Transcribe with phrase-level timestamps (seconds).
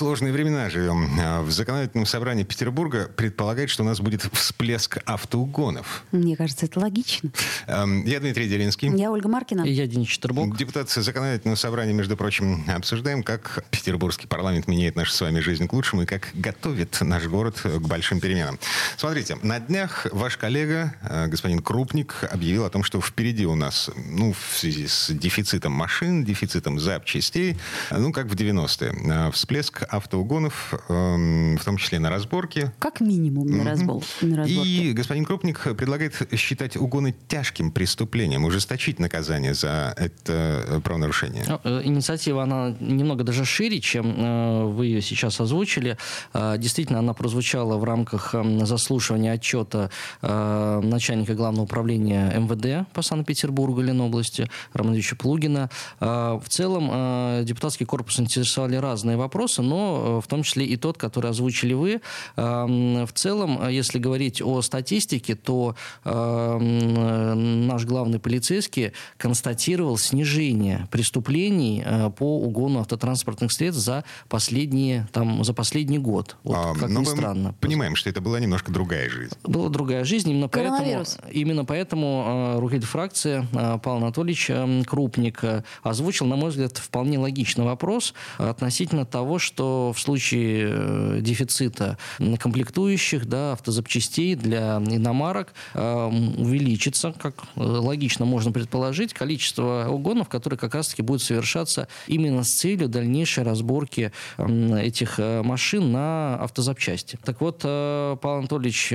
[0.00, 1.10] Сложные времена живем.
[1.20, 6.04] А в законодательном собрании Петербурга предполагает, что у нас будет всплеск автоугонов.
[6.10, 7.28] Мне кажется, это логично.
[7.66, 8.88] Эм, я Дмитрий Делинский.
[8.96, 9.60] Я Ольга Маркина.
[9.60, 10.56] И я Денис Четербок.
[10.56, 15.72] Депутаты законодательного собрания, между прочим, обсуждаем, как петербургский парламент меняет нашу с вами жизнь к
[15.74, 18.58] лучшему и как готовит наш город к большим переменам.
[18.96, 23.90] Смотрите, на днях ваш коллега, э, господин Крупник, объявил о том, что впереди у нас,
[23.96, 27.58] ну, в связи с дефицитом машин, дефицитом запчастей,
[27.90, 32.72] ну, как в 90-е, э, всплеск автоугонов, эм, в том числе на разборке.
[32.78, 34.70] Как минимум на, разбор, на разборке.
[34.70, 41.44] И господин Крупник предлагает считать угоны тяжким преступлением, ужесточить наказание за это правонарушение.
[41.48, 45.96] Ну, э, инициатива, она немного даже шире, чем э, вы ее сейчас озвучили.
[46.32, 49.90] Э, действительно, она прозвучала в рамках эм, заслушивания отчета
[50.22, 55.70] начальника главного управления МВД по Санкт-Петербургу, Ленобласти, Романовича Плугина.
[55.98, 61.30] В целом, депутатский корпус интересовали разные вопросы, но Э, в том числе и тот, который
[61.30, 62.00] озвучили вы.
[62.36, 70.88] Эм, в целом, э, если говорить о статистике, то эм, наш главный полицейский констатировал снижение
[70.90, 76.36] преступлений э, по угону автотранспортных средств за последние, там, за последний год.
[76.44, 77.48] Вот, а, как ни странно.
[77.48, 79.34] Мы понимаем, что это была немножко другая жизнь.
[79.44, 80.30] Была другая жизнь.
[80.30, 85.42] Именно поэтому, именно поэтому руководитель фракции Павел Анатольевич эм, Крупник
[85.82, 91.98] озвучил, на мой взгляд, вполне логичный вопрос относительно того, что в случае э, дефицита
[92.38, 96.06] комплектующих, да, автозапчастей для иномарок э,
[96.38, 102.54] увеличится, как э, логично можно предположить, количество угонов, которые как раз-таки будут совершаться именно с
[102.54, 107.18] целью дальнейшей разборки этих машин на автозапчасти.
[107.24, 108.88] Так вот, Павел Анатольевич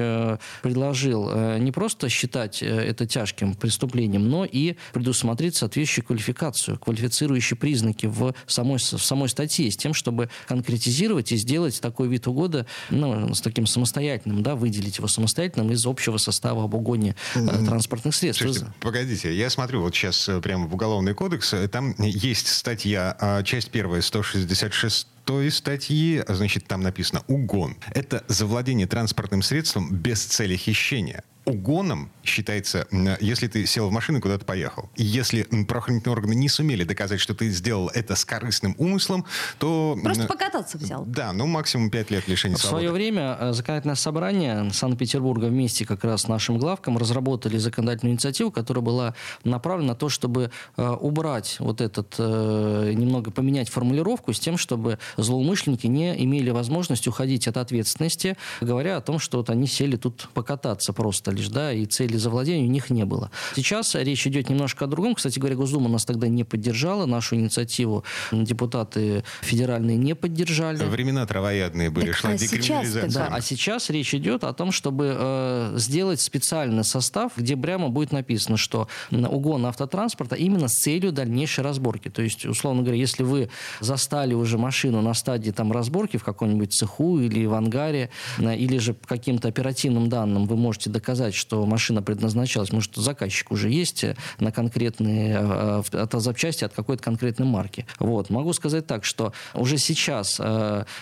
[0.62, 8.34] предложил не просто считать это тяжким преступлением, но и предусмотреть соответствующую квалификацию, квалифицирующие признаки в
[8.48, 13.42] самой, в самой статье с тем, чтобы конкретизировать и сделать такой вид угода ну, с
[13.42, 17.66] таким самостоятельным, да, выделить его самостоятельным из общего состава об угоне mm-hmm.
[17.66, 18.44] транспортных средств.
[18.44, 23.16] Слушайте, погодите, я смотрю вот сейчас э, прямо в Уголовный кодекс, э, там есть статья,
[23.20, 27.78] а, часть первая, 166 той статьи, значит, там написано «угон».
[27.94, 32.88] Это завладение транспортным средством без цели хищения угоном считается,
[33.22, 34.90] если ты сел в машину и куда-то поехал.
[34.96, 39.26] И если правоохранительные органы не сумели доказать, что ты сделал это с корыстным умыслом,
[39.60, 39.98] то...
[40.04, 41.06] Просто покататься взял.
[41.06, 42.78] Да, ну максимум 5 лет лишения свободы.
[42.78, 48.14] В свое время э, законодательное собрание Санкт-Петербурга вместе как раз с нашим главком разработали законодательную
[48.14, 54.34] инициативу, которая была направлена на то, чтобы э, убрать вот этот, э, немного поменять формулировку
[54.34, 59.50] с тем, чтобы злоумышленники не имели возможность уходить от ответственности, говоря о том, что вот
[59.50, 63.32] они сели тут покататься просто лишь, да, и цели завладения у них не было.
[63.56, 65.16] Сейчас речь идет немножко о другом.
[65.16, 70.84] Кстати говоря, Госдума нас тогда не поддержала, нашу инициативу депутаты федеральные не поддержали.
[70.84, 73.10] Времена травоядные были, так, шла а декриминализация.
[73.10, 78.12] Да, а сейчас речь идет о том, чтобы э, сделать специальный состав, где прямо будет
[78.12, 82.10] написано, что угон автотранспорта именно с целью дальнейшей разборки.
[82.10, 83.50] То есть, условно говоря, если вы
[83.80, 88.78] застали уже машину на стадии там разборки в каком-нибудь цеху или в ангаре, э, или
[88.78, 94.04] же по каким-то оперативным данным вы можете доказать, что машина предназначалась, может, заказчик уже есть
[94.04, 97.86] э, на конкретные э, автозапчасти от какой-то конкретной марки.
[98.00, 98.30] Вот.
[98.30, 100.40] Могу сказать так, что уже сейчас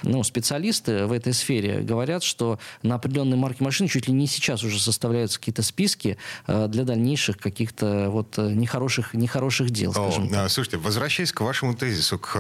[0.04, 4.64] ну, специалисты в этой сфере говорят, что на определенной марке машин чуть ли не сейчас
[4.64, 10.50] уже составляются какие-то списки для дальнейших каких-то вот нехороших, нехороших дел, скажем О, так.
[10.50, 12.38] Слушайте, возвращаясь к вашему тезису, к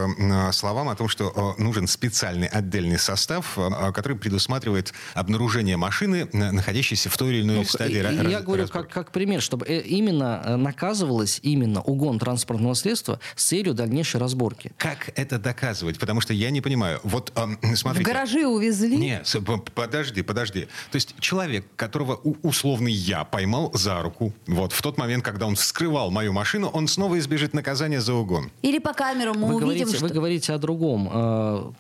[0.52, 3.58] словам о том, что нужен специальный отдельный состав,
[3.94, 8.90] который предусматривает обнаружение машины, находящейся в той или иной ну, стадии Я раз, говорю как,
[8.90, 14.72] как пример, чтобы э, именно э, наказывалось именно угон транспортного средства с целью дальнейшей разборки.
[14.78, 16.00] Как это доказывать?
[16.00, 17.00] Потому что я не понимаю.
[17.04, 18.10] Вот э, смотрите.
[18.10, 18.98] В гаражи увезли?
[18.98, 19.36] Нет,
[19.74, 20.68] подожди, подожди.
[20.92, 25.56] То есть человек, которого условный я поймал за руку, вот в тот момент, когда он
[25.56, 28.52] вскрывал мою машину, он снова избежит наказания за угон.
[28.62, 30.08] Или по камерам мы вы увидим, говорите, что...
[30.08, 31.10] Вы говорите о другом.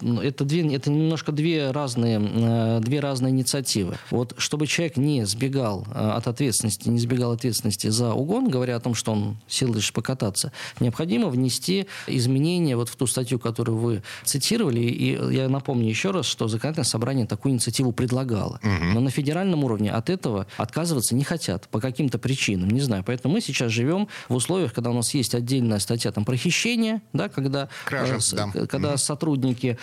[0.01, 3.97] Ну, это, две, это немножко две разные, две разные инициативы.
[4.11, 8.79] Вот чтобы человек не сбегал Э, от ответственности не избегал ответственности за угон, говоря о
[8.79, 14.03] том, что он сел лишь покататься, необходимо внести изменения вот в ту статью, которую вы
[14.23, 14.79] цитировали.
[14.79, 18.59] И я напомню еще раз, что законодательное собрание такую инициативу предлагало.
[18.63, 18.93] Угу.
[18.93, 23.03] Но на федеральном уровне от этого отказываться не хотят по каким-то причинам, не знаю.
[23.05, 27.01] Поэтому мы сейчас живем в условиях, когда у нас есть отдельная статья там, про хищение,
[27.13, 28.67] да, когда, Кража, э, да.
[28.67, 28.97] когда угу.
[29.43, 29.77] Сотрудники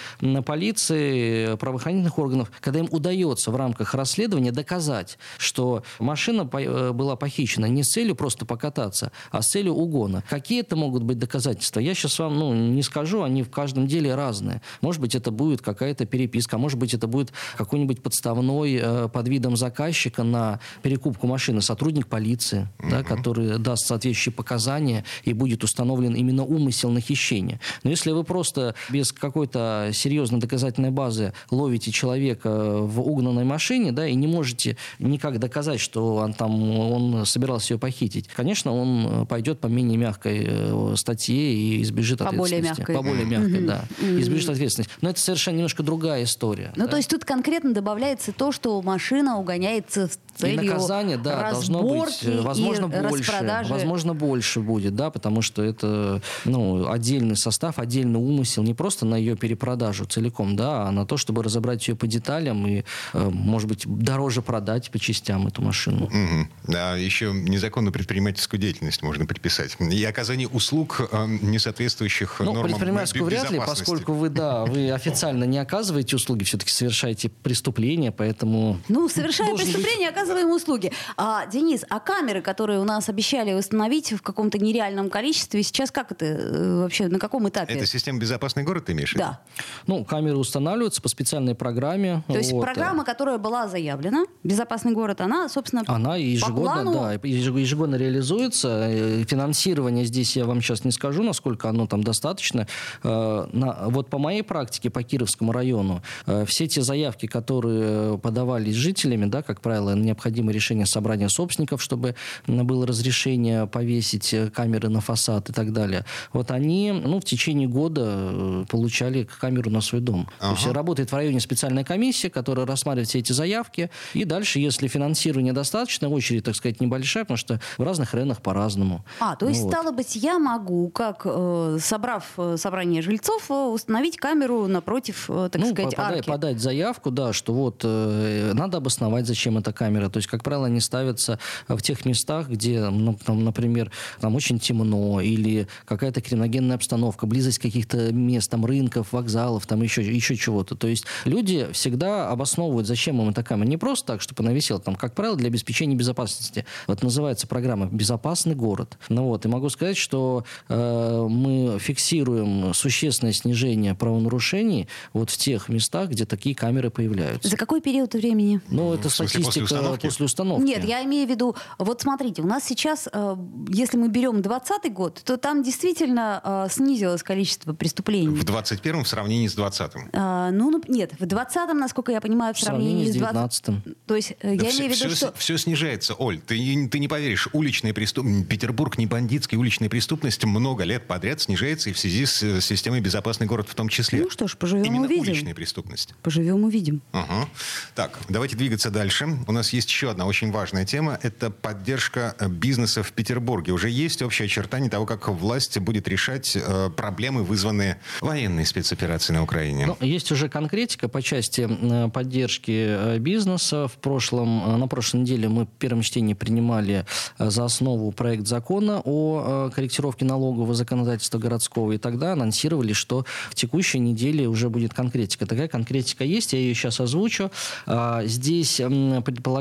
[0.45, 7.67] полиции, правоохранительных органов, когда им удается в рамках расследования доказать, что машина э, была похищена
[7.67, 10.25] не с целью просто покататься, а с целью угона.
[10.29, 11.81] Какие это могут быть доказательства?
[11.81, 14.62] Я сейчас вам ну, не скажу, они в каждом деле разные.
[14.81, 19.56] Может быть, это будет какая-то переписка, может быть, это будет какой-нибудь подставной э, под видом
[19.56, 22.91] заказчика на перекупку машины сотрудник полиции, угу.
[22.91, 27.61] да, который даст соответствующие показания и будет установлен именно умысел на хищение.
[27.83, 34.06] Но если вы просто без какой-то серьезной доказательной базы ловите человека в угнанной машине, да,
[34.06, 39.61] и не можете никак доказать, что он там он собирался ее похитить, конечно, он пойдет
[39.61, 42.61] по менее мягкой э, статье и избежит по ответственности.
[42.61, 42.94] Более мягкой.
[42.94, 43.85] По более мягкой, да.
[44.20, 44.93] Избежит ответственности.
[45.00, 46.73] Но это совершенно немножко другая история.
[46.76, 46.91] Ну, да?
[46.91, 51.83] то есть тут конкретно добавляется то, что машина угоняется с целью и наказание, да, должно
[51.83, 58.63] быть, возможно, больше, возможно, больше будет, да, потому что это, ну, отдельный состав, отдельный умысел,
[58.63, 62.67] не просто на ее перепродажу целиком, да, а на то, чтобы разобрать ее по деталям
[62.67, 66.05] и, э, может быть, дороже продать по частям эту машину.
[66.07, 66.49] Угу.
[66.73, 69.77] Да, еще незаконную предпринимательскую деятельность можно приписать.
[69.81, 74.91] И оказание услуг, э, не соответствующих ну, нормам предпринимательскую вряд ли, поскольку вы, да, вы
[74.91, 78.79] официально не оказываете услуги, все-таки совершаете преступление, поэтому...
[78.89, 80.21] Ну, совершая преступление, быть...
[80.31, 80.93] оказываем услуги.
[81.17, 86.12] А, Денис, а камеры, которые у нас обещали установить в каком-то нереальном количестве, сейчас как
[86.12, 87.75] это э, вообще, на каком этапе?
[87.75, 89.15] Это система «Безопасный город» ты имеешь?
[89.15, 89.41] Да.
[89.87, 92.23] Ну, камеры устанавливаются по специальной программе.
[92.29, 92.62] То есть вот.
[92.62, 96.93] программа, которая была заявлена, «Безопасный город», она, собственно, Она ежегодно, по плану...
[96.93, 98.87] да, ежегодно реализуется.
[98.88, 102.67] Э, финансирование здесь я вам сейчас не скажу, насколько оно там достаточно.
[103.03, 103.47] Э,
[103.87, 106.03] вот по моей практике, по Кировскому району,
[106.47, 112.15] все те заявки, которые подавались жителями, да, как правило, необходимо решение собрания собственников, чтобы
[112.47, 116.05] было разрешение повесить э, камеры на фасад и так далее.
[116.33, 120.29] Вот они ну, в течение года э, получали камеру на свой дом.
[120.41, 120.51] Ага.
[120.51, 123.91] То есть работает в районе специальная комиссия, которая рассматривает все эти заявки.
[124.15, 129.05] И дальше, если финансирования достаточно, очередь, так сказать, небольшая, потому что в разных районах по-разному.
[129.21, 132.25] А, то есть, ну, стало быть, я могу, как э, собрав
[132.56, 136.29] собрание жильцов, установить камеру напротив, так ну, сказать, подай, арки.
[136.29, 140.00] подать заявку, да, что вот надо обосновать, зачем эта камера.
[140.08, 141.38] То есть, как правило, они ставятся
[141.69, 147.58] в тех местах, где, ну, там, например, там очень темно или какая-то криминогенная обстановка, близость
[147.58, 150.75] каких-то мест, там, рынков, вокзалов, там еще, еще чего-то.
[150.75, 153.67] То есть люди всегда обосновывают, зачем им эта камера.
[153.67, 156.64] Не просто так, чтобы она висела, там, как правило, для обеспечения безопасности.
[156.87, 158.99] Вот называется программа «Безопасный город».
[159.08, 165.69] Ну вот, и могу сказать, что э, мы фиксируем существенное снижение правонарушений вот в тех
[165.69, 167.49] местах, где такие камеры появляются.
[167.49, 168.61] За какой период времени?
[168.69, 169.62] Ну, это статистика после
[169.95, 170.07] установки.
[170.07, 170.65] после установки.
[170.65, 173.37] Нет, я имею в виду, вот смотрите, у нас сейчас, э,
[173.69, 178.29] если мы берем 2020 год, то там действительно э, снизилось количество преступлений.
[178.29, 180.11] В 21 в сравнении с 20-м?
[180.13, 183.83] А, ну, ну, нет, в 20-м, насколько я понимаю, в, в сравнении, с 19-м.
[184.07, 185.33] То есть э, да я все, имею в виду, все, что...
[185.37, 186.41] Все снижается, Оль.
[186.41, 191.91] Ты, ты не поверишь, уличная преступность, Петербург не бандитский, уличная преступность много лет подряд снижается
[191.91, 194.21] и в связи с системой «Безопасный город» в том числе.
[194.21, 195.23] Ну что ж, поживем Именно увидим.
[195.23, 196.15] уличная преступность.
[196.23, 197.03] Поживем увидим.
[197.13, 197.49] Угу.
[197.95, 199.29] Так, давайте двигаться дальше.
[199.47, 203.73] У нас есть еще одна очень важная тема– это поддержка э, бизнеса в Петербурге.
[203.73, 209.43] Уже есть общее очертание того, как власть будет решать э, проблемы, вызванные военной спецоперацией на
[209.43, 209.87] Украине.
[209.87, 213.89] Ну, есть уже конкретика по части э, поддержки бизнеса.
[213.89, 217.06] В прошлом, на прошлой неделе мы в первом чтении принимали
[217.39, 221.93] за основу проект закона о корректировке налогового законодательства городского.
[221.93, 225.46] И тогда анонсировали, что в текущей неделе уже будет конкретика.
[225.46, 227.51] Такая конкретика есть, я ее сейчас озвучу.
[227.87, 229.20] Э, здесь э,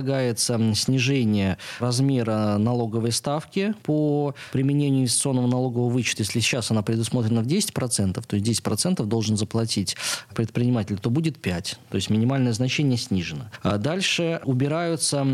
[0.09, 6.23] предполагается снижение размера налоговой ставки по применению инвестиционного налогового вычета.
[6.23, 9.95] Если сейчас она предусмотрена в 10%, то есть 10% должен заплатить
[10.33, 11.75] предприниматель, то будет 5%.
[11.89, 13.51] То есть минимальное значение снижено.
[13.61, 15.25] А дальше убираются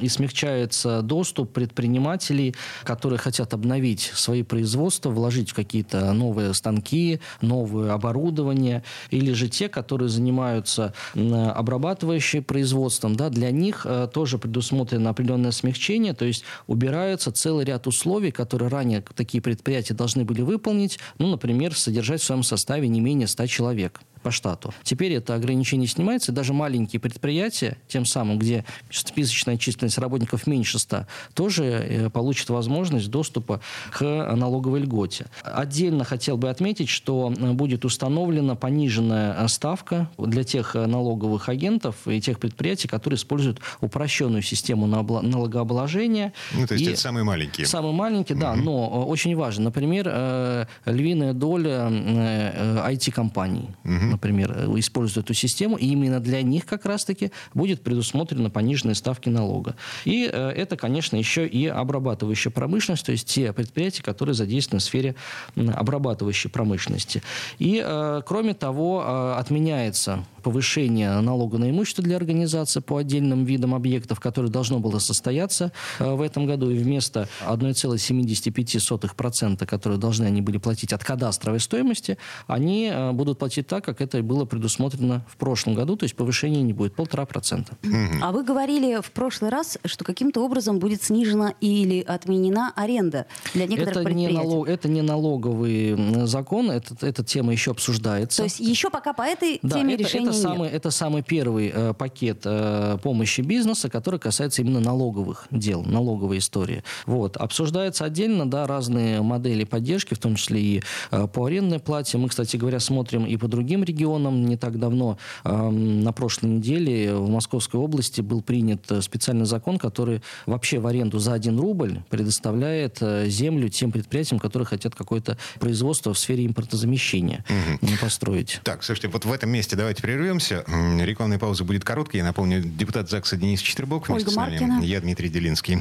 [0.00, 7.94] и смягчается доступ предпринимателей, которые хотят обновить свои производства, вложить в какие-то новые станки, новое
[7.94, 15.52] оборудование, или же те, которые занимаются обрабатывающим производством, да, для них э, тоже предусмотрено определенное
[15.52, 21.28] смягчение, то есть убираются целый ряд условий, которые ранее такие предприятия должны были выполнить, ну,
[21.28, 24.00] например, содержать в своем составе не менее 100 человек.
[24.22, 24.72] По штату.
[24.82, 30.78] Теперь это ограничение снимается, и даже маленькие предприятия, тем самым, где списочная численность работников меньше
[30.78, 33.60] 100, тоже э, получат возможность доступа
[33.90, 34.02] к
[34.34, 35.26] налоговой льготе.
[35.42, 42.38] Отдельно хотел бы отметить, что будет установлена пониженная ставка для тех налоговых агентов и тех
[42.38, 46.32] предприятий, которые используют упрощенную систему налогообложения.
[46.54, 47.66] Ну, то есть и это самые маленькие.
[47.66, 48.60] Самые маленькие, да, угу.
[48.60, 49.64] но э, очень важно.
[49.64, 54.09] Например, э, львиная доля IT-компаний, угу.
[54.10, 59.76] Например, используют эту систему, и именно для них как раз-таки будет предусмотрена пониженные ставки налога.
[60.04, 65.14] И это, конечно, еще и обрабатывающая промышленность, то есть те предприятия, которые задействованы в сфере
[65.56, 67.22] обрабатывающей промышленности.
[67.58, 67.84] И,
[68.26, 74.80] кроме того, отменяется повышение налога на имущество для организации по отдельным видам объектов, которое должно
[74.80, 81.04] было состояться э, в этом году, и вместо 1,75%, которые должны они были платить от
[81.04, 86.04] кадастровой стоимости, они э, будут платить так, как это было предусмотрено в прошлом году, то
[86.04, 87.76] есть повышения не будет, полтора процента.
[88.22, 93.66] А вы говорили в прошлый раз, что каким-то образом будет снижена или отменена аренда для
[93.66, 94.36] некоторых это предприятий.
[94.36, 98.38] Не налог, это не налоговый закон, это, эта тема еще обсуждается.
[98.38, 100.42] То есть еще пока по этой да, теме это, решения это нет.
[100.42, 106.38] самый, это самый первый э, пакет э, помощи бизнеса, который касается именно налоговых дел, налоговой
[106.38, 106.82] истории.
[107.06, 107.36] Вот.
[107.36, 112.18] Обсуждается отдельно да, разные модели поддержки, в том числе и э, по арендной плате.
[112.18, 114.46] Мы, кстати говоря, смотрим и по другим регионам.
[114.46, 120.22] Не так давно, на прошлой неделе, в Московской области был принят э, специальный закон, который
[120.46, 126.14] вообще в аренду за 1 рубль предоставляет э, землю тем предприятиям, которые хотят какое-то производство
[126.14, 127.90] в сфере импортозамещения угу.
[128.00, 128.60] построить.
[128.64, 130.64] Так, слушайте, вот в этом месте давайте прервем прервемся.
[131.04, 132.18] Рекламная пауза будет короткой.
[132.18, 134.58] Я напомню, депутат ЗАГСа Денис Четербок вместе Ольга с нами.
[134.58, 134.82] Маркина.
[134.84, 135.78] Я Дмитрий Делинский.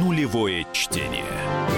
[0.00, 1.77] Нулевое чтение.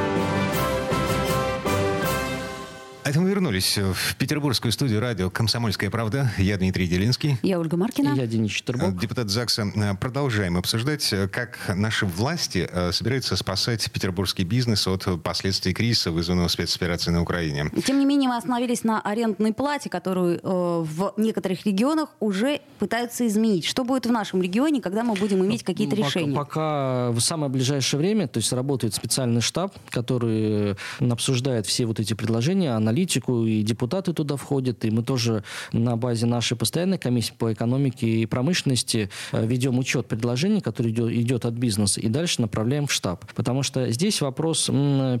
[3.11, 6.31] Это мы вернулись в петербургскую студию радио «Комсомольская правда».
[6.37, 7.37] Я Дмитрий Делинский.
[7.43, 8.13] Я Ольга Маркина.
[8.13, 8.97] И я Денис Четербок.
[8.97, 9.97] Депутат ЗАГСа.
[9.99, 17.13] Продолжаем обсуждать, как наши власти э, собираются спасать петербургский бизнес от последствий кризиса, вызванного спецоперацией
[17.13, 17.69] на Украине.
[17.85, 23.27] Тем не менее, мы остановились на арендной плате, которую э, в некоторых регионах уже пытаются
[23.27, 23.65] изменить.
[23.65, 26.33] Что будет в нашем регионе, когда мы будем иметь какие-то пока, решения?
[26.33, 32.13] Пока в самое ближайшее время, то есть работает специальный штаб, который обсуждает все вот эти
[32.13, 35.43] предложения, аналитику аналитику, и депутаты туда входят, и мы тоже
[35.73, 41.11] на базе нашей постоянной комиссии по экономике и промышленности э, ведем учет предложений, который идет,
[41.11, 43.25] идет от бизнеса, и дальше направляем в штаб.
[43.33, 44.69] Потому что здесь вопрос,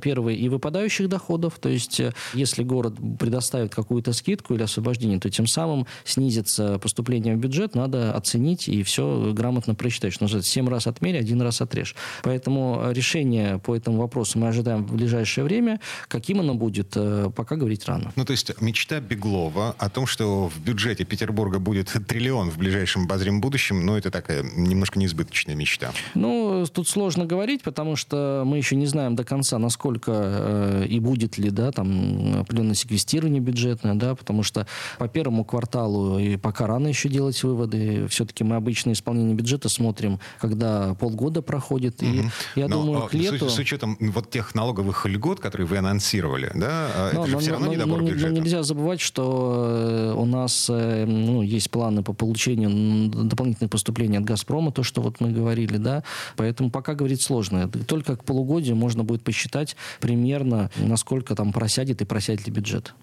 [0.01, 5.29] первый, и выпадающих доходов, то есть э, если город предоставит какую-то скидку или освобождение, то
[5.29, 10.69] тем самым снизится поступление в бюджет, надо оценить и все грамотно просчитать, что называется, 7
[10.69, 11.95] раз отмерь, один раз отрежь.
[12.23, 15.79] Поэтому решение по этому вопросу мы ожидаем в ближайшее время.
[16.07, 18.11] Каким оно будет, э, пока говорить рано.
[18.15, 23.03] Ну, то есть мечта Беглова о том, что в бюджете Петербурга будет триллион в ближайшем
[23.03, 25.91] обозримом будущем, ну, это такая немножко неизбыточная мечта.
[26.15, 30.99] Ну, тут сложно говорить, потому что мы еще не знаем до конца, насколько э, и
[30.99, 34.65] будет ли, да, там, определенное секвестирование бюджетное, да, потому что
[34.97, 38.07] по первому кварталу и пока рано еще делать выводы.
[38.07, 42.01] Все-таки мы обычно исполнение бюджета смотрим, когда полгода проходит.
[42.01, 42.25] И
[42.55, 43.49] я но, думаю, к лету...
[43.49, 47.33] С, с учетом вот тех налоговых льгот, которые вы анонсировали, да, а это но, же
[47.33, 48.33] но, все равно но, недобор бюджета.
[48.33, 54.23] Нельзя забывать, что э, у нас э, ну, есть планы по получению дополнительных поступлений от
[54.23, 56.03] «Газпрома», то, что вот мы говорили, да,
[56.35, 57.69] поэтому пока говорить сложно.
[57.69, 62.93] Только к полугодию можно будет посчитать примерно, насколько там просядет и просядет ли бюджет.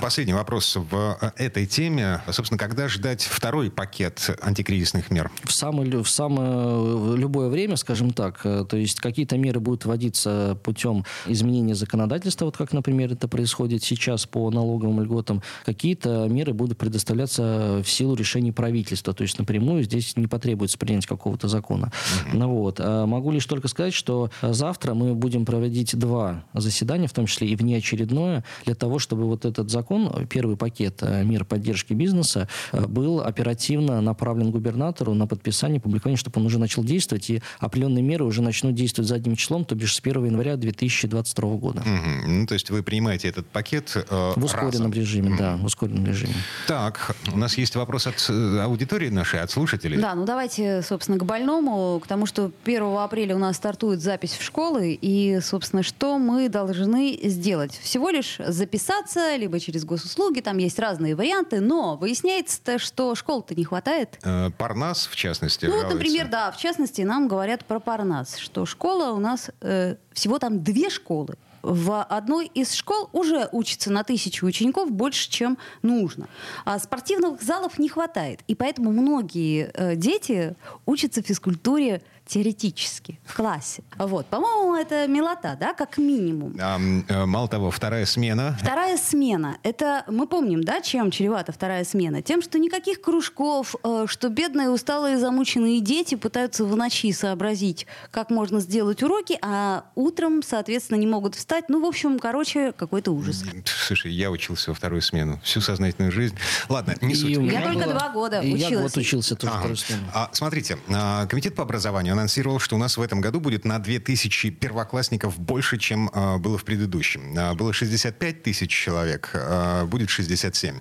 [0.00, 2.22] Последний вопрос в э, этой теме.
[2.30, 5.30] Собственно, когда ждать второй пакет антикризисных мер?
[5.42, 8.42] В самое, в самое любое время, скажем так.
[8.42, 13.82] То есть какие-то меры будут вводиться путем изменения законодательства, вот как, например, это происходит происходит
[13.82, 19.14] сейчас по налоговым льготам, какие-то меры будут предоставляться в силу решений правительства.
[19.14, 21.90] То есть напрямую здесь не потребуется принять какого-то закона.
[22.28, 22.38] Угу.
[22.38, 22.80] Ну, вот.
[22.80, 27.48] А могу лишь только сказать, что завтра мы будем проводить два заседания, в том числе
[27.48, 32.86] и внеочередное, для того, чтобы вот этот закон, первый пакет э, мер поддержки бизнеса, э,
[32.86, 38.24] был оперативно направлен губернатору на подписание, публикование, чтобы он уже начал действовать, и определенные меры
[38.24, 41.80] уже начнут действовать задним числом, то бишь с 1 января 2022 года.
[41.80, 42.30] Угу.
[42.30, 43.92] Ну, то есть вы принимаете этот этот пакет.
[44.10, 44.92] Э, в ускоренном разом.
[44.92, 46.34] режиме, да, в ускоренном режиме.
[46.66, 49.98] Так, у нас есть вопрос от э, аудитории нашей, от слушателей.
[49.98, 54.32] Да, ну давайте, собственно, к больному, к тому, что 1 апреля у нас стартует запись
[54.32, 57.78] в школы, и, собственно, что мы должны сделать?
[57.78, 63.64] Всего лишь записаться, либо через госуслуги, там есть разные варианты, но выясняется, что школ-то не
[63.64, 64.18] хватает.
[64.22, 68.66] Э, Парнас, в частности, Ну, вот, например, да, в частности, нам говорят про Парнас, что
[68.66, 71.36] школа у нас, э, всего там две школы
[71.66, 76.28] в одной из школ уже учится на тысячу учеников больше, чем нужно.
[76.64, 78.40] А спортивных залов не хватает.
[78.46, 80.54] И поэтому многие э, дети
[80.86, 83.82] учатся физкультуре теоретически в классе.
[83.96, 86.56] Вот, по-моему, это милота, да, как минимум.
[86.60, 86.78] А,
[87.26, 88.56] мало того, вторая смена.
[88.60, 89.58] Вторая смена.
[89.62, 92.22] Это мы помним, да, чем чревата вторая смена?
[92.22, 98.30] Тем, что никаких кружков, э, что бедные, усталые, замученные дети пытаются в ночи сообразить, как
[98.30, 101.68] можно сделать уроки, а утром, соответственно, не могут встать.
[101.68, 103.44] Ну, в общем, короче, какой-то ужас.
[103.64, 106.36] Слушай, я учился во вторую смену всю сознательную жизнь.
[106.68, 107.30] Ладно, не суть.
[107.30, 107.94] Я только было...
[107.94, 108.70] два года и училась.
[108.70, 109.58] Я вот учился тоже ага.
[109.60, 110.02] вторую смену.
[110.12, 113.78] А, смотрите, а, комитет по образованию анонсировал, что у нас в этом году будет на
[113.78, 117.36] 2000 первоклассников больше, чем э, было в предыдущем.
[117.36, 120.80] Э, было 65 тысяч человек, э, будет 67.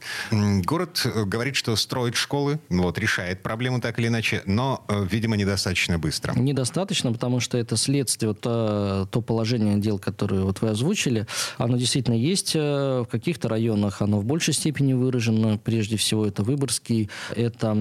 [0.63, 5.35] Город э, говорит, что строит школы, вот, решает проблему так или иначе, но, э, видимо,
[5.35, 6.33] недостаточно быстро.
[6.33, 11.27] Недостаточно, потому что это следствие, вот, то, то положение дел, которое вот вы озвучили,
[11.57, 15.57] оно действительно есть э, в каких-то районах, оно в большей степени выражено.
[15.57, 17.73] Прежде всего, это Выборгский, это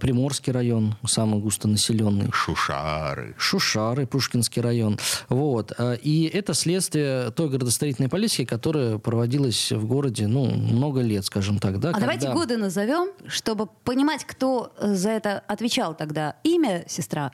[0.00, 2.30] Приморский район, самый густонаселенный.
[2.32, 2.71] Шушар.
[2.72, 3.34] Шушары.
[3.36, 4.98] Шушары, Пушкинский район.
[5.28, 5.72] Вот.
[5.78, 11.58] А, и это следствие той градостроительной политики, которая проводилась в городе, ну, много лет, скажем
[11.58, 11.78] так.
[11.80, 12.06] Да, а когда...
[12.06, 16.36] давайте годы назовем, чтобы понимать, кто за это отвечал тогда.
[16.44, 17.32] Имя сестра?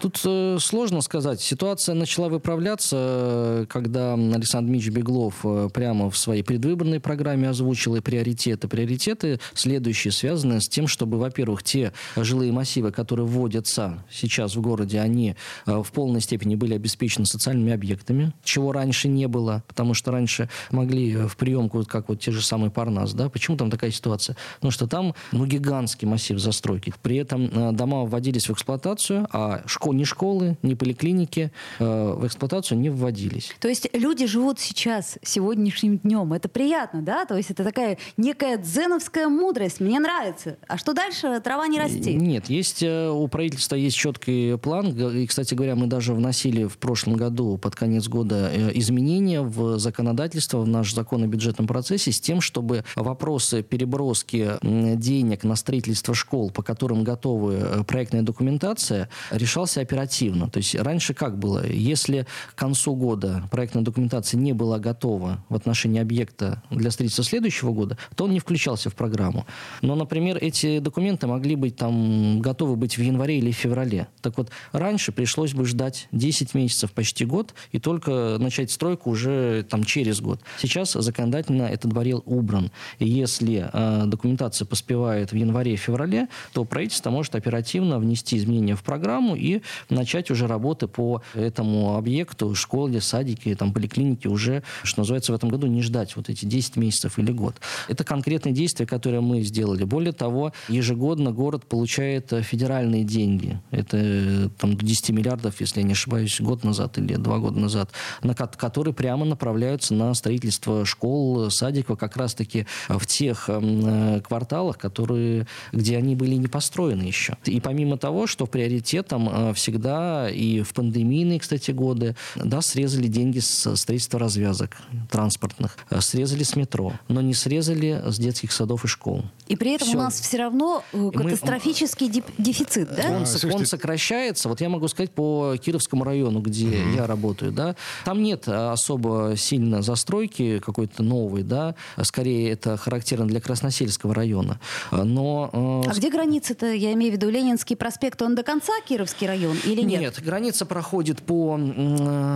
[0.00, 1.40] Тут э, сложно сказать.
[1.40, 8.00] Ситуация начала выправляться, когда Александр Дмитриевич Беглов э, прямо в своей предвыборной программе озвучил и
[8.00, 8.68] приоритеты.
[8.68, 15.00] Приоритеты следующие, связаны с тем, чтобы, во-первых, те жилые массивы, которые вводятся сейчас в городе,
[15.00, 20.10] они э, в полной степени были обеспечены социальными объектами, чего раньше не было, потому что
[20.10, 23.92] раньше могли э, в приемку, как вот те же самые Парнас, да, почему там такая
[23.92, 24.36] ситуация?
[24.56, 26.92] Потому что там, ну, гигантский массив застройки.
[27.02, 32.78] При этом э, дома вводились в эксплуатацию, а школ, ни школы, ни поликлиники в эксплуатацию
[32.78, 33.52] не вводились.
[33.60, 36.32] То есть люди живут сейчас, сегодняшним днем.
[36.32, 37.24] Это приятно, да?
[37.26, 39.80] То есть это такая некая дзеновская мудрость.
[39.80, 40.56] Мне нравится.
[40.66, 41.40] А что дальше?
[41.40, 42.14] Трава не расти.
[42.14, 47.16] Нет, есть у правительства есть четкий план, и, кстати говоря, мы даже вносили в прошлом
[47.16, 52.18] году, под конец года, э, изменения в законодательство, в наш закон о бюджетном процессе с
[52.18, 59.82] тем, чтобы вопросы переброски денег на строительство школ, по которым готовы э, проектная документация, решался
[59.82, 60.48] оперативно.
[60.48, 61.66] То есть раньше как было?
[61.66, 67.72] Если к концу года проектная документация не была готова в отношении объекта для строительства следующего
[67.72, 69.44] года, то он не включался в программу.
[69.82, 74.08] Но, например, эти документы могли быть там готовы быть в январе или в феврале.
[74.22, 79.64] Так вот, раньше пришлось бы ждать 10 месяцев, почти год, и только начать стройку уже
[79.68, 80.40] там через год.
[80.58, 82.70] Сейчас законодательно этот барьер убран.
[82.98, 89.36] И если э, документация поспевает в январе-феврале, то правительство может оперативно внести изменения в программу
[89.36, 95.34] и начать уже работы по этому объекту, школе, садике, там, поликлинике уже, что называется, в
[95.34, 97.56] этом году не ждать вот эти 10 месяцев или год.
[97.88, 99.84] Это конкретные действия, которые мы сделали.
[99.84, 103.60] Более того, ежегодно город получает федеральные деньги.
[103.70, 107.90] Это э, там, 10 миллиардов, если я не ошибаюсь, год назад или два года назад,
[108.22, 114.78] на, которые прямо направляются на строительство школ, садиков, как раз-таки в тех эм, э, кварталах,
[114.78, 117.36] которые, где они были не построены еще.
[117.44, 123.38] И помимо того, что приоритетом э, всегда и в пандемийные, кстати, годы, да, срезали деньги
[123.38, 124.76] с строительства развязок
[125.10, 129.24] транспортных, э, срезали с метро, но не срезали с детских садов и школ.
[129.46, 129.96] И при этом все.
[129.96, 133.10] у нас все равно катастрофический Мы, дефицит, да?
[133.10, 134.23] Он, а, он сокращается.
[134.44, 136.96] Вот я могу сказать по Кировскому району, где mm-hmm.
[136.96, 143.40] я работаю, да, там нет особо сильно застройки какой-то новой, да, скорее это характерно для
[143.40, 144.60] Красносельского района.
[144.90, 145.50] Но...
[145.52, 149.56] Э, а где граница-то, я имею в виду Ленинский проспект, он до конца Кировский район
[149.64, 150.00] или нет?
[150.00, 152.33] Нет, граница проходит по э,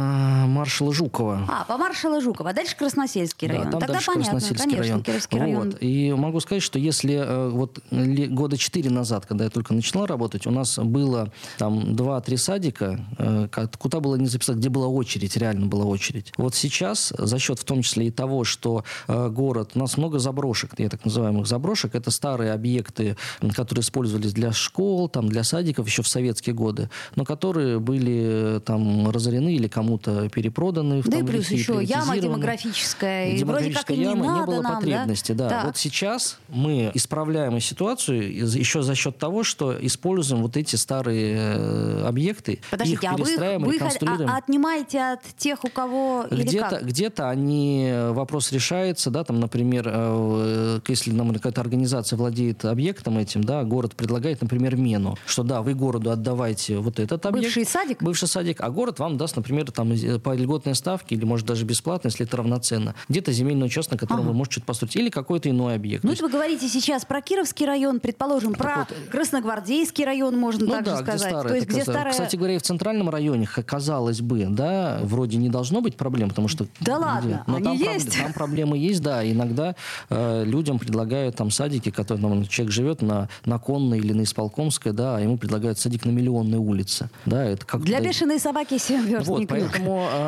[0.59, 1.47] маршала Жукова.
[1.49, 3.64] А, по маршала Жукова, а дальше Красносельский район.
[3.64, 5.03] Да, там Тогда дальше понятно, Красносельский конечно, район.
[5.03, 5.71] Кировский район.
[5.71, 5.83] Вот.
[5.83, 10.47] И могу сказать, что если э, вот года четыре назад, когда я только начала работать,
[10.47, 15.66] у нас было там два-три садика, э, куда было не записать, где была очередь, реально
[15.66, 16.33] была очередь.
[16.37, 20.18] Вот сейчас за счет в том числе и того, что э, город, у нас много
[20.18, 23.16] заброшек, я так называемых заброшек, это старые объекты,
[23.55, 29.11] которые использовались для школ, там, для садиков еще в советские годы, но которые были там
[29.11, 30.58] разорены или кому-то перепроданы.
[30.59, 34.75] Да и плюс еще яма демографическая, и вроде как не яма, надо не было нам,
[34.77, 35.33] потребности.
[35.33, 35.49] Да?
[35.49, 35.62] Да.
[35.66, 42.05] Вот сейчас мы исправляем ситуацию еще за счет того, что используем вот эти старые э,
[42.07, 44.31] объекты, Подождите, их а перестраиваем, вы, реконструируем.
[44.31, 49.85] А отнимаете от тех, у кого где-то, где-то они э, вопрос решается, да, там, например,
[49.87, 55.62] э, если нам какая-то организация владеет объектом этим, да, город предлагает, например, мену, что да,
[55.62, 57.47] вы городу отдавайте вот этот объект.
[57.47, 58.03] Бывший садик?
[58.03, 59.92] Бывший садик, а город вам даст, например, там
[60.23, 62.94] по льготной ставке или, может, даже бесплатно, если это равноценно.
[63.09, 64.29] Где-то земельный участок, на котором ага.
[64.29, 66.05] вы можете что-то построить, или какой-то иной объект.
[66.05, 70.72] Ну, это вы говорите сейчас про Кировский район, предположим, про вот, Красногвардейский район, можно ну,
[70.72, 71.20] также да, сказать.
[71.20, 72.12] Где старое, То есть, где старая...
[72.12, 76.48] Кстати говоря, и в центральном районе, казалось бы, да, вроде не должно быть проблем, потому
[76.48, 76.66] что...
[76.81, 78.12] Да ладно, Но они там есть.
[78.12, 78.24] Проб...
[78.24, 79.29] Там проблемы есть, да.
[79.29, 79.74] Иногда
[80.11, 84.92] э, людям предлагают там садики, которые там, человек живет на, на Конной или на Исполкомской,
[84.92, 87.11] да, а ему предлагают садик на Миллионной улице.
[87.27, 90.28] Да, это как Для бешеной собаки 7 верст вот, не Поэтому э,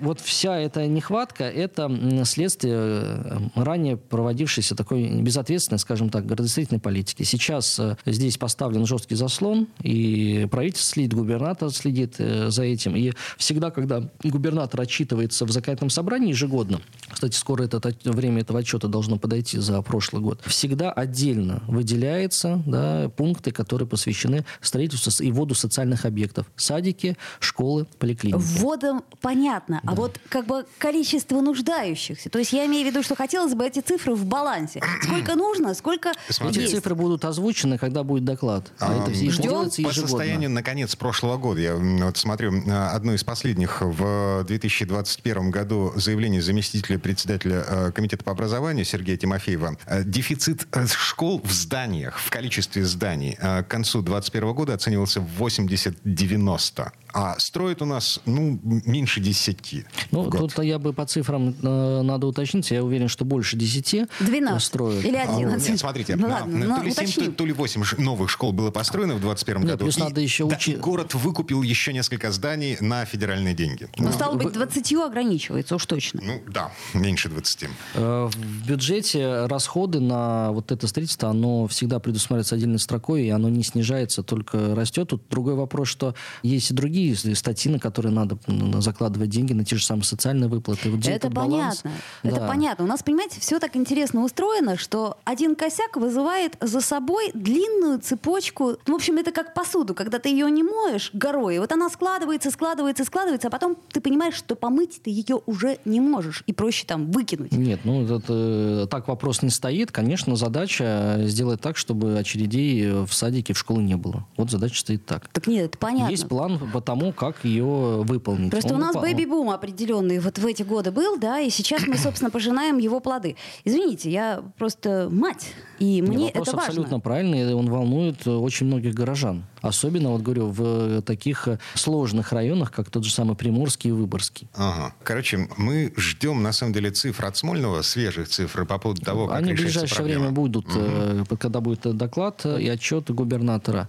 [0.00, 1.90] вот вся эта нехватка, это
[2.24, 7.22] следствие э, ранее проводившейся такой безответственной, скажем так, градостроительной политики.
[7.22, 12.96] Сейчас э, здесь поставлен жесткий заслон, и правительство следит, губернатор следит э, за этим.
[12.96, 18.88] И всегда, когда губернатор отчитывается в законодательном собрании ежегодно, кстати, скоро это, время этого отчета
[18.88, 25.54] должно подойти за прошлый год, всегда отдельно выделяется да, пункты, которые посвящены строительству и вводу
[25.54, 26.46] социальных объектов.
[26.56, 28.38] Садики, школы, поликлиники.
[28.38, 29.02] Вводом
[29.36, 29.80] понятно.
[29.82, 29.92] А да.
[29.92, 32.30] А вот как бы количество нуждающихся.
[32.30, 34.82] То есть я имею в виду, что хотелось бы эти цифры в балансе.
[35.02, 36.64] Сколько нужно, сколько Смотрите.
[36.64, 38.72] Эти цифры будут озвучены, когда будет доклад.
[38.78, 39.70] А, а это ждем.
[39.84, 45.50] По состоянию на конец прошлого года, я вот смотрю, а, одно из последних в 2021
[45.50, 49.76] году заявление заместителя председателя а, Комитета по образованию Сергея Тимофеева.
[50.04, 56.92] Дефицит э, школ в зданиях, в количестве зданий к концу 2021 года оценивался в 80-90.
[57.18, 59.86] А строят у нас, ну, меньше 10.
[60.10, 62.70] Ну, тут я бы по цифрам э, надо уточнить.
[62.70, 65.02] Я уверен, что больше 10 12 строят.
[65.02, 65.66] Или 11.
[65.66, 68.70] А, нет, смотрите, ну, ладно, то, ли 7, то, то ли 8 новых школ было
[68.70, 69.84] построено в 2021 нет, году.
[69.84, 70.76] Плюс и, надо еще учить.
[70.76, 73.88] Да, город выкупил еще несколько зданий на федеральные деньги.
[73.96, 76.20] Ну, стало быть, 20 ограничивается уж точно.
[76.22, 77.70] Ну, да, меньше 20.
[77.94, 83.48] Э, в бюджете расходы на вот это строительство, оно всегда предусматривается отдельной строкой, и оно
[83.48, 85.08] не снижается, только растет.
[85.08, 88.38] Тут другой вопрос, что есть и другие другие статьи, на которые надо
[88.80, 90.90] закладывать деньги, на те же самые социальные выплаты.
[90.90, 91.92] Вот это понятно.
[92.22, 92.48] Это да.
[92.48, 92.84] понятно.
[92.84, 98.76] У нас, понимаете, все так интересно устроено, что один косяк вызывает за собой длинную цепочку.
[98.86, 101.58] Ну, в общем, это как посуду, когда ты ее не моешь горой.
[101.58, 106.00] Вот она складывается, складывается, складывается, а потом ты понимаешь, что помыть ты ее уже не
[106.00, 106.42] можешь.
[106.46, 107.52] И проще там выкинуть.
[107.52, 109.92] Нет, ну это, э, так вопрос не стоит.
[109.92, 114.26] Конечно, задача сделать так, чтобы очередей в садике, в школе не было.
[114.36, 115.28] Вот задача стоит так.
[115.28, 116.10] Так нет, это понятно.
[116.10, 118.50] Есть план по тому, как ее выполнить.
[118.50, 121.96] Просто Он у нас бэби-бум определенный вот в эти годы был, да, и сейчас мы,
[121.96, 123.36] собственно, пожинаем его плоды.
[123.64, 126.68] Извините, я просто мать, и мне Вопрос это важно.
[126.68, 129.44] абсолютно правильный, и он волнует очень многих горожан.
[129.60, 134.48] Особенно, вот говорю, в таких сложных районах, как тот же самый Приморский и Выборгский.
[134.54, 134.94] Ага.
[135.02, 139.38] Короче, мы ждем, на самом деле, цифр от Смольного, свежих цифр по поводу того, как
[139.38, 140.20] Они в ближайшее проблема.
[140.20, 141.36] время будут, угу.
[141.36, 143.88] когда будет доклад и отчет губернатора.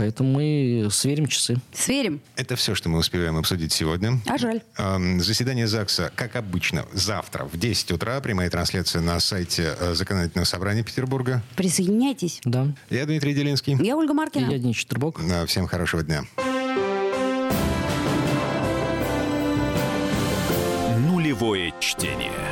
[0.00, 1.58] Поэтому мы сверим часы.
[1.74, 2.22] Сверим.
[2.36, 4.18] Это все, что мы успеваем обсудить сегодня.
[4.26, 4.62] А жаль.
[5.18, 8.18] Заседание ЗАГСа, как обычно, завтра в 10 утра.
[8.20, 11.19] Прямая трансляция на сайте э, Законодательного собрания Петербурга.
[11.56, 12.40] Присоединяйтесь.
[12.44, 12.68] Да.
[12.90, 13.76] Я Дмитрий Делинский.
[13.80, 14.46] Я Ольга Маркина.
[14.46, 15.20] И я Денис Четербок.
[15.46, 16.24] Всем хорошего дня.
[21.08, 22.49] Нулевое чтение.